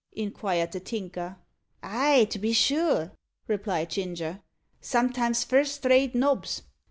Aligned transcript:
inquired 0.13 0.71
the 0.71 0.79
Tinker. 0.79 1.37
"Ay, 1.83 2.25
to 2.31 2.39
be 2.39 2.53
sure," 2.53 3.11
replied 3.47 3.91
Ginger; 3.91 4.41
"sometimes 4.79 5.43
first 5.43 5.85
rate 5.85 6.15
nobs. 6.15 6.63